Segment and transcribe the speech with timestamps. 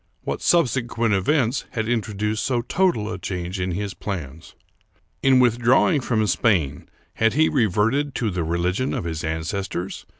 [0.23, 4.55] What subsequent events had introduced so total a change in his plans?
[5.21, 10.07] In withdrawing from Spain, had he reverted to the religion of his ancestors